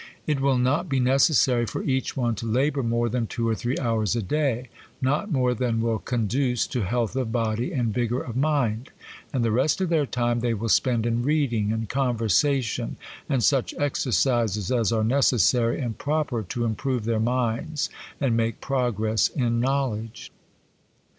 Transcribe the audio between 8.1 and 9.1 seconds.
of mind;